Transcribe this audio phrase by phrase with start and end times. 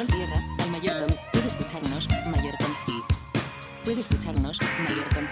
[0.00, 1.10] Control tierra, al mayor Tom.
[1.32, 2.72] Puede escucharnos, mayor Tom.
[3.84, 5.24] Puede escucharnos, mayor Tom.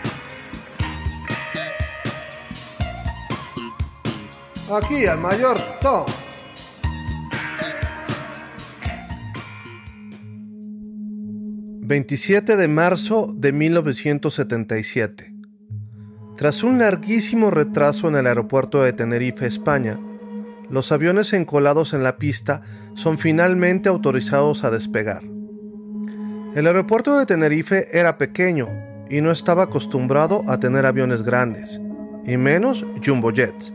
[4.76, 6.06] Aquí, al mayor Tom.
[11.86, 15.34] ...27 de marzo de 1977...
[16.36, 19.98] Tras un larguísimo retraso en el aeropuerto de Tenerife, España...
[20.70, 22.62] ...los aviones encolados en la pista...
[22.94, 25.22] ...son finalmente autorizados a despegar...
[26.54, 28.68] El aeropuerto de Tenerife era pequeño...
[29.10, 31.80] ...y no estaba acostumbrado a tener aviones grandes...
[32.24, 33.74] ...y menos jumbo jets...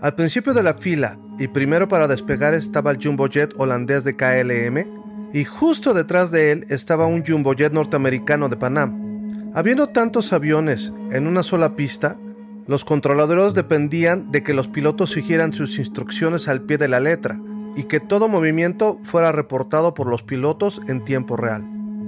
[0.00, 5.32] Al principio de la fila y primero para despegar estaba el jumbojet holandés de KLM
[5.32, 9.52] y justo detrás de él estaba un jumbojet norteamericano de Panam.
[9.54, 12.18] Habiendo tantos aviones en una sola pista,
[12.66, 17.38] los controladores dependían de que los pilotos siguieran sus instrucciones al pie de la letra
[17.76, 21.64] y que todo movimiento fuera reportado por los pilotos en tiempo real.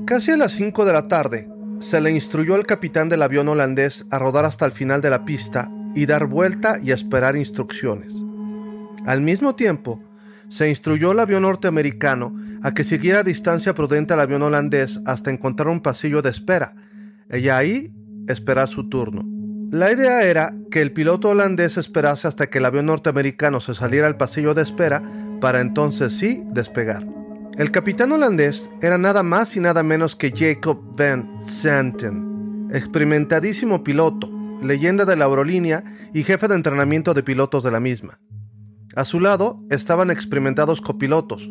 [0.06, 1.50] Casi a las 5 de la tarde,
[1.81, 5.25] se le instruyó al capitán del avión holandés a rodar hasta el final de la
[5.25, 8.14] pista y dar vuelta y esperar instrucciones.
[9.05, 10.00] Al mismo tiempo,
[10.48, 15.31] se instruyó al avión norteamericano a que siguiera a distancia prudente al avión holandés hasta
[15.31, 16.75] encontrar un pasillo de espera,
[17.31, 17.92] y ahí
[18.28, 19.36] esperar su turno.
[19.70, 24.06] La idea era que el piloto holandés esperase hasta que el avión norteamericano se saliera
[24.06, 25.03] al pasillo de espera
[25.41, 27.05] para entonces sí despegar.
[27.59, 34.31] El capitán holandés era nada más y nada menos que Jacob Van Santen, experimentadísimo piloto,
[34.62, 35.83] leyenda de la aerolínea
[36.14, 38.20] y jefe de entrenamiento de pilotos de la misma.
[38.94, 41.50] A su lado estaban experimentados copilotos,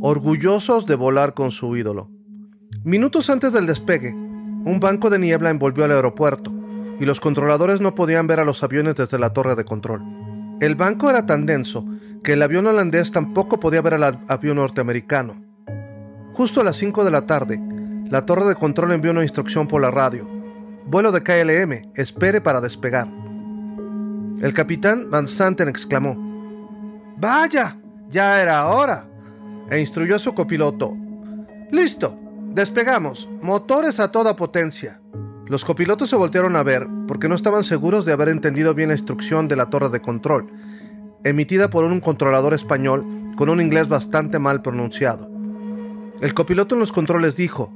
[0.00, 2.08] orgullosos de volar con su ídolo.
[2.84, 6.57] Minutos antes del despegue, un banco de niebla envolvió al aeropuerto
[6.98, 10.02] y los controladores no podían ver a los aviones desde la torre de control.
[10.60, 11.86] El banco era tan denso
[12.22, 15.42] que el avión holandés tampoco podía ver al avión norteamericano.
[16.32, 17.60] Justo a las 5 de la tarde,
[18.10, 20.28] la torre de control envió una instrucción por la radio.
[20.86, 23.08] Vuelo de KLM, espere para despegar.
[24.40, 26.16] El capitán Van Santen exclamó,
[27.16, 27.76] Vaya,
[28.08, 29.08] ya era hora.
[29.70, 30.96] E instruyó a su copiloto,
[31.70, 35.00] Listo, despegamos, motores a toda potencia.
[35.48, 38.94] Los copilotos se voltearon a ver porque no estaban seguros de haber entendido bien la
[38.94, 40.52] instrucción de la torre de control,
[41.24, 43.04] emitida por un controlador español
[43.36, 45.30] con un inglés bastante mal pronunciado.
[46.20, 47.72] El copiloto en los controles dijo,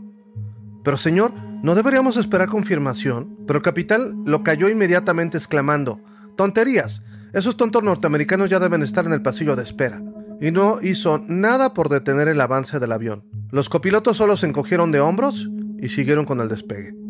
[0.83, 1.33] Pero señor,
[1.63, 3.39] ¿No deberíamos esperar confirmación?
[3.47, 6.01] Pero el capitán lo cayó inmediatamente exclamando,
[6.37, 10.03] tonterías, esos tontos norteamericanos ya deben estar en el pasillo de espera.
[10.41, 13.23] Y no hizo nada por detener el avance del avión.
[13.53, 17.02] Los copilotos solo se encogieron de hombros y siguieron con el despegue.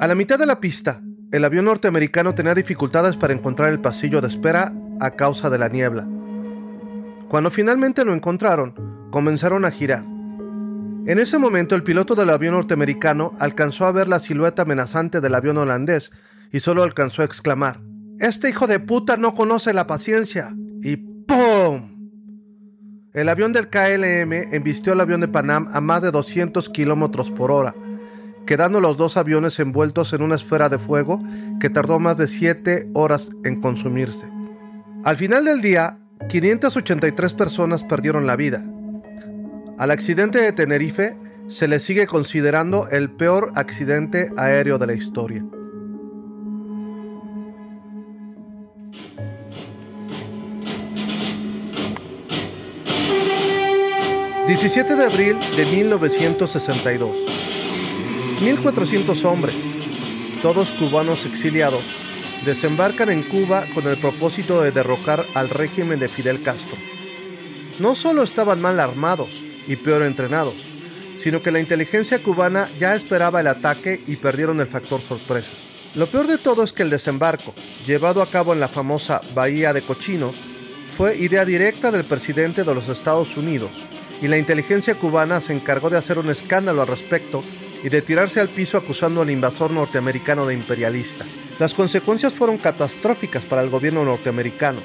[0.00, 4.20] A la mitad de la pista, el avión norteamericano tenía dificultades para encontrar el pasillo
[4.20, 6.08] de espera a causa de la niebla.
[7.28, 8.74] Cuando finalmente lo encontraron,
[9.12, 10.04] comenzaron a girar
[11.06, 15.34] en ese momento el piloto del avión norteamericano alcanzó a ver la silueta amenazante del
[15.34, 16.12] avión holandés
[16.52, 17.80] y solo alcanzó a exclamar,
[18.18, 20.54] Este hijo de puta no conoce la paciencia.
[20.82, 22.12] Y ¡PUM!
[23.14, 27.50] El avión del KLM embistió al avión de Panam a más de 200 kilómetros por
[27.50, 27.74] hora,
[28.46, 31.20] quedando los dos aviones envueltos en una esfera de fuego
[31.60, 34.28] que tardó más de 7 horas en consumirse.
[35.04, 38.64] Al final del día, 583 personas perdieron la vida,
[39.80, 41.16] al accidente de Tenerife
[41.48, 45.42] se le sigue considerando el peor accidente aéreo de la historia.
[54.46, 57.59] ...17 de abril de 1962...
[58.40, 59.54] ...1.400 hombres...
[60.40, 61.82] ...todos cubanos exiliados...
[62.46, 66.78] ...desembarcan en Cuba con el propósito de derrocar al régimen de Fidel Castro...
[67.78, 69.28] ...no solo estaban mal armados
[69.68, 70.54] y peor entrenados,
[71.18, 75.50] sino que la inteligencia cubana ya esperaba el ataque y perdieron el factor sorpresa.
[75.94, 77.52] Lo peor de todo es que el desembarco,
[77.86, 80.34] llevado a cabo en la famosa Bahía de Cochinos,
[80.96, 83.72] fue idea directa del presidente de los Estados Unidos,
[84.22, 87.44] y la inteligencia cubana se encargó de hacer un escándalo al respecto
[87.82, 91.24] y de tirarse al piso acusando al invasor norteamericano de imperialista.
[91.58, 94.80] Las consecuencias fueron catastróficas para el gobierno norteamericano,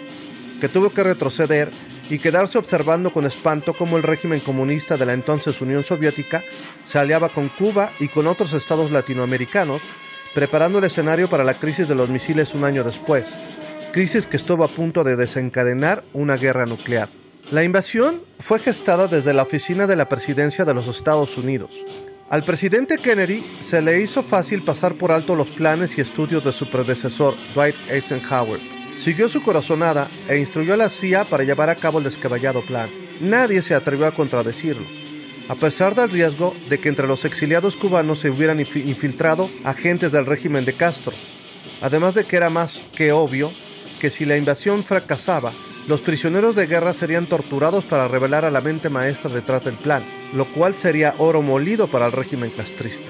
[0.60, 1.72] que tuvo que retroceder
[2.10, 6.44] y quedarse observando con espanto cómo el régimen comunista de la entonces Unión Soviética
[6.86, 9.82] se aliaba con Cuba y con otros estados latinoamericanos,
[10.34, 13.34] preparando el escenario para la crisis de los misiles un año después,
[13.92, 17.10] crisis que estuvo a punto de desencadenar una guerra nuclear.
[17.52, 21.72] La invasión fue gestada desde la oficina de la presidencia de los Estados Unidos.
[22.28, 26.52] Al presidente Kennedy se le hizo fácil pasar por alto los planes y estudios de
[26.52, 28.60] su predecesor, Dwight Eisenhower
[28.98, 32.90] Siguió su corazonada e instruyó a la CIA para llevar a cabo el descabellado plan.
[33.20, 34.86] Nadie se atrevió a contradecirlo.
[35.48, 40.26] a pesar del riesgo de que entre los exiliados cubanos se hubieran infiltrado agentes del
[40.26, 41.14] régimen de Castro,
[41.82, 43.52] además de que era más que obvio
[44.00, 45.52] que si la invasión fracasaba,
[45.88, 50.04] los prisioneros de guerra serían torturados para revelar a la mente maestra detrás del plan,
[50.36, 53.10] lo cual sería oro molido para el régimen castrista.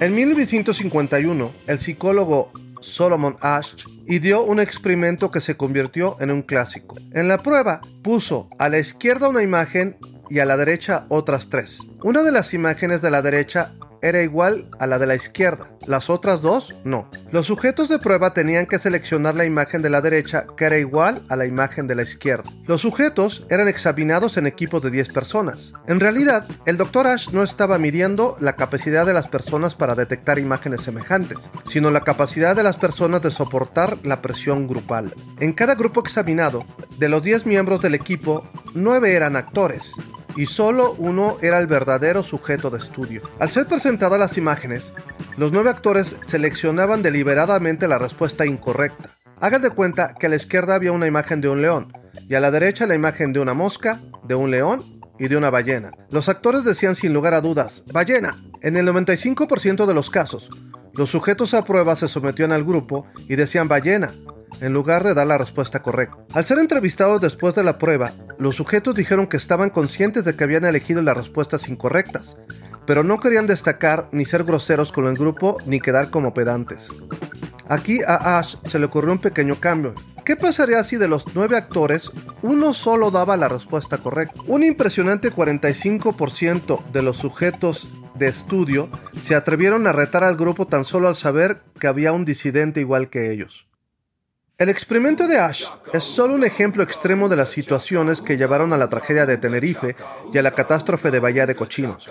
[0.00, 2.50] En 1951, el psicólogo
[2.80, 6.96] Solomon Ash ideó un experimento que se convirtió en un clásico.
[7.12, 9.96] En la prueba, puso a la izquierda una imagen
[10.28, 11.78] y a la derecha otras tres.
[12.02, 13.72] Una de las imágenes de la derecha
[14.04, 17.08] era igual a la de la izquierda, las otras dos no.
[17.32, 21.22] Los sujetos de prueba tenían que seleccionar la imagen de la derecha que era igual
[21.30, 22.44] a la imagen de la izquierda.
[22.66, 25.72] Los sujetos eran examinados en equipos de 10 personas.
[25.88, 27.06] En realidad, el Dr.
[27.06, 32.02] Ash no estaba midiendo la capacidad de las personas para detectar imágenes semejantes, sino la
[32.02, 35.14] capacidad de las personas de soportar la presión grupal.
[35.40, 36.66] En cada grupo examinado,
[36.98, 39.92] de los 10 miembros del equipo, 9 eran actores,
[40.36, 43.22] y solo uno era el verdadero sujeto de estudio.
[43.38, 44.92] Al ser presentadas las imágenes,
[45.36, 49.10] los nueve actores seleccionaban deliberadamente la respuesta incorrecta.
[49.40, 51.92] Hagan de cuenta que a la izquierda había una imagen de un león
[52.28, 54.84] y a la derecha la imagen de una mosca, de un león
[55.18, 55.92] y de una ballena.
[56.10, 58.36] Los actores decían sin lugar a dudas, ballena.
[58.62, 60.50] En el 95% de los casos,
[60.94, 64.12] los sujetos a prueba se sometían al grupo y decían ballena,
[64.60, 66.16] en lugar de dar la respuesta correcta.
[66.32, 70.44] Al ser entrevistados después de la prueba, los sujetos dijeron que estaban conscientes de que
[70.44, 72.36] habían elegido las respuestas incorrectas,
[72.86, 76.90] pero no querían destacar ni ser groseros con el grupo ni quedar como pedantes.
[77.68, 79.94] Aquí a Ash se le ocurrió un pequeño cambio.
[80.24, 82.10] ¿Qué pasaría si de los nueve actores
[82.42, 84.40] uno solo daba la respuesta correcta?
[84.46, 88.88] Un impresionante 45% de los sujetos de estudio
[89.20, 93.10] se atrevieron a retar al grupo tan solo al saber que había un disidente igual
[93.10, 93.66] que ellos.
[94.56, 98.76] El experimento de Ash es solo un ejemplo extremo de las situaciones que llevaron a
[98.76, 99.96] la tragedia de Tenerife
[100.32, 102.08] y a la catástrofe de Bahía de Cochinos.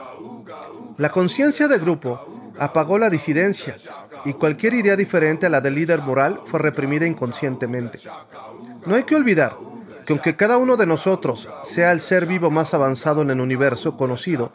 [0.97, 3.77] La conciencia de grupo apagó la disidencia
[4.25, 7.99] y cualquier idea diferente a la del líder moral fue reprimida inconscientemente.
[8.85, 9.55] No hay que olvidar
[10.05, 13.95] que aunque cada uno de nosotros sea el ser vivo más avanzado en el universo
[13.95, 14.51] conocido,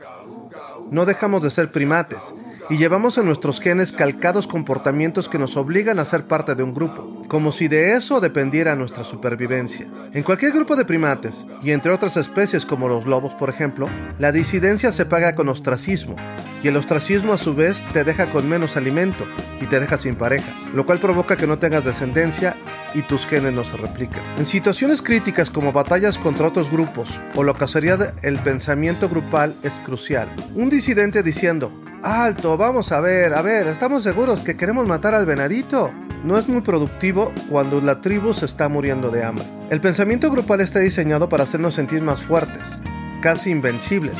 [0.90, 2.34] no dejamos de ser primates
[2.70, 6.74] y llevamos en nuestros genes calcados comportamientos que nos obligan a ser parte de un
[6.74, 9.86] grupo, como si de eso dependiera nuestra supervivencia.
[10.12, 13.88] En cualquier grupo de primates, y entre otras especies como los lobos por ejemplo,
[14.18, 16.16] la disidencia se paga con ostracismo,
[16.62, 19.24] y el ostracismo a su vez te deja con menos alimento
[19.60, 22.56] y te deja sin pareja, lo cual provoca que no tengas descendencia
[22.94, 24.22] y tus genes no se repliquen.
[24.36, 29.54] En situaciones críticas como batallas contra otros grupos o lo que sería el pensamiento grupal
[29.62, 30.34] es crucial.
[30.54, 31.72] Un disidente diciendo,
[32.02, 35.92] Alto, vamos a ver, a ver, ¿estamos seguros que queremos matar al venadito?
[36.22, 39.44] No es muy productivo cuando la tribu se está muriendo de hambre.
[39.68, 42.80] El pensamiento grupal está diseñado para hacernos sentir más fuertes,
[43.20, 44.16] casi invencibles,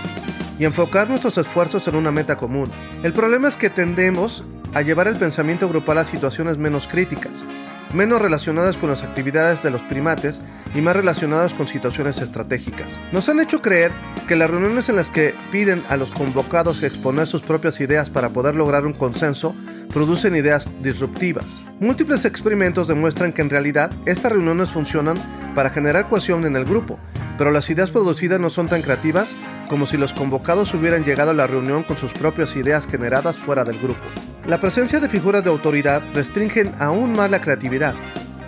[0.59, 2.69] y enfocar nuestros esfuerzos en una meta común.
[3.05, 7.45] El problema es que tendemos a llevar el pensamiento grupal a situaciones menos críticas,
[7.93, 10.40] menos relacionadas con las actividades de los primates
[10.75, 12.88] y más relacionadas con situaciones estratégicas.
[13.12, 13.93] Nos han hecho creer
[14.26, 18.31] que las reuniones en las que piden a los convocados exponer sus propias ideas para
[18.31, 19.55] poder lograr un consenso
[19.93, 21.46] producen ideas disruptivas.
[21.81, 25.18] Múltiples experimentos demuestran que en realidad estas reuniones funcionan
[25.54, 26.99] para generar cohesión en el grupo,
[27.38, 29.35] pero las ideas producidas no son tan creativas
[29.68, 33.64] como si los convocados hubieran llegado a la reunión con sus propias ideas generadas fuera
[33.64, 34.02] del grupo.
[34.49, 37.95] La presencia de figuras de autoridad restringen aún más la creatividad,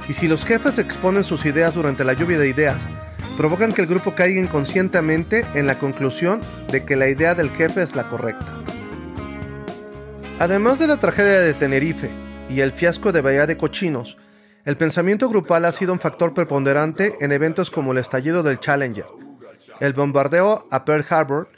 [0.08, 2.88] y si los jefes exponen sus ideas durante la lluvia de ideas,
[3.36, 6.40] provocan que el grupo caiga inconscientemente en la conclusión
[6.72, 8.46] de que la idea del jefe es la correcta.
[10.38, 12.10] Además de la tragedia de Tenerife
[12.48, 14.16] y el fiasco de Bahía de Cochinos,
[14.64, 19.04] el pensamiento grupal ha sido un factor preponderante en eventos como el estallido del Challenger,
[19.80, 21.48] el bombardeo a Pearl Harbor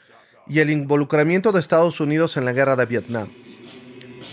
[0.48, 3.28] y el involucramiento de Estados Unidos en la guerra de Vietnam.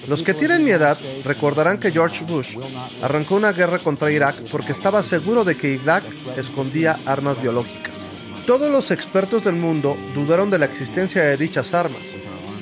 [0.07, 2.57] Los que tienen mi edad recordarán que George Bush
[3.01, 6.03] arrancó una guerra contra Irak porque estaba seguro de que Irak
[6.37, 7.93] escondía armas biológicas.
[8.47, 12.01] Todos los expertos del mundo dudaron de la existencia de dichas armas,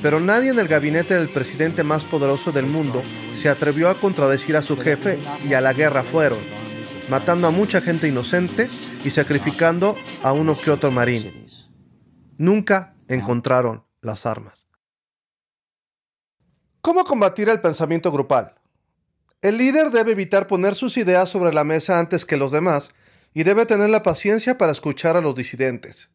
[0.01, 3.01] pero nadie en el gabinete del presidente más poderoso del mundo
[3.33, 6.39] se atrevió a contradecir a su jefe y a la guerra fueron,
[7.09, 8.69] matando a mucha gente inocente
[9.05, 11.45] y sacrificando a uno que otro marín.
[12.37, 14.66] Nunca encontraron las armas.
[16.87, 18.55] ¿Cómo combatir el pensamiento grupal?
[19.41, 22.91] El líder debe evitar poner sus ideas sobre la mesa antes que los demás
[23.33, 26.09] y debe tener la paciencia para escuchar a los disidentes.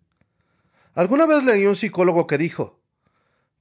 [0.95, 2.81] Alguna vez leí un psicólogo que dijo,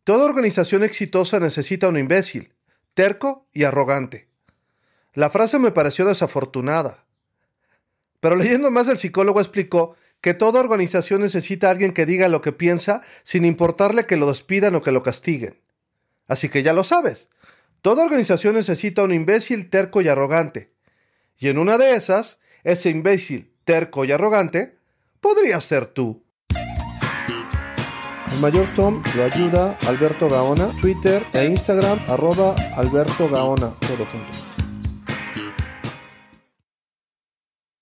[0.06, 2.54] Toda organización exitosa necesita un imbécil,
[2.94, 4.30] terco y arrogante.
[5.14, 7.04] La frase me pareció desafortunada.
[8.22, 12.42] Pero leyendo más el psicólogo explicó que toda organización necesita a alguien que diga lo
[12.42, 15.60] que piensa sin importarle que lo despidan o que lo castiguen.
[16.28, 17.30] Así que ya lo sabes,
[17.82, 20.74] toda organización necesita un imbécil terco y arrogante.
[21.38, 24.78] Y en una de esas, ese imbécil terco y arrogante
[25.20, 26.24] podría ser tú.
[28.32, 34.51] El mayor Tom lo ayuda Alberto Gaona, Twitter e Instagram arroba Alberto Gaona, todo junto.